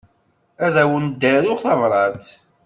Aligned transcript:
Ad 0.65 0.75
awen-d-aruɣ 0.83 1.57
tabṛat. 1.63 2.27